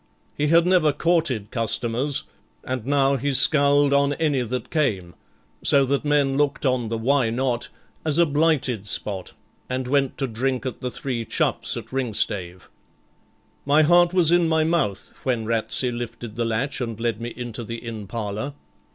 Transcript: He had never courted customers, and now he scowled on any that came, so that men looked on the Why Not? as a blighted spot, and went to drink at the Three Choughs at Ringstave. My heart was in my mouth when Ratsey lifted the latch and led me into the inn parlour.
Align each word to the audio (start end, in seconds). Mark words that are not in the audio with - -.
He 0.35 0.47
had 0.47 0.65
never 0.65 0.91
courted 0.91 1.51
customers, 1.51 2.23
and 2.63 2.87
now 2.87 3.17
he 3.17 3.35
scowled 3.35 3.93
on 3.93 4.13
any 4.13 4.41
that 4.41 4.71
came, 4.71 5.13
so 5.63 5.85
that 5.85 6.03
men 6.03 6.37
looked 6.37 6.65
on 6.65 6.89
the 6.89 6.97
Why 6.97 7.29
Not? 7.29 7.69
as 8.03 8.17
a 8.17 8.25
blighted 8.25 8.87
spot, 8.87 9.33
and 9.69 9.87
went 9.87 10.17
to 10.17 10.25
drink 10.25 10.65
at 10.65 10.81
the 10.81 10.89
Three 10.89 11.23
Choughs 11.23 11.77
at 11.77 11.93
Ringstave. 11.93 12.67
My 13.63 13.83
heart 13.83 14.11
was 14.11 14.31
in 14.31 14.47
my 14.49 14.63
mouth 14.63 15.23
when 15.23 15.45
Ratsey 15.45 15.91
lifted 15.91 16.33
the 16.35 16.45
latch 16.45 16.81
and 16.81 16.99
led 16.99 17.21
me 17.21 17.31
into 17.37 17.63
the 17.63 17.77
inn 17.77 18.07
parlour. 18.07 18.55